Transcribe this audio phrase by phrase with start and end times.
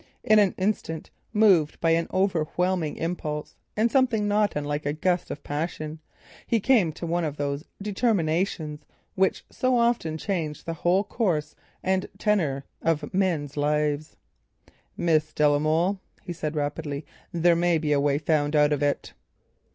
[0.23, 5.43] In an instant, moved by an overwhelming impulse, and something not unlike a gust of
[5.43, 5.99] passion,
[6.47, 8.83] he came to one of those determinations
[9.13, 14.15] which so often change the whole course and tenour of men's lives.
[14.97, 18.81] "Miss de la Molle," he said rapidly, "there may be a way found out of
[18.81, 19.13] it."